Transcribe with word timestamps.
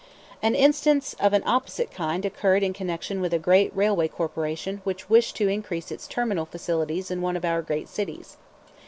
An 0.41 0.55
instance 0.55 1.13
of 1.19 1.31
an 1.31 1.43
opposite 1.45 1.91
kind 1.91 2.25
occurred 2.25 2.63
in 2.63 2.73
connection 2.73 3.21
with 3.21 3.35
a 3.35 3.37
great 3.37 3.71
railway 3.75 4.07
corporation 4.07 4.81
which 4.83 5.11
wished 5.11 5.35
to 5.35 5.47
increase 5.47 5.91
its 5.91 6.07
terminal 6.07 6.47
facilities 6.47 7.11
in 7.11 7.21
one 7.21 7.37
of 7.37 7.45
our 7.45 7.61
great 7.61 7.87
cities. 7.87 8.37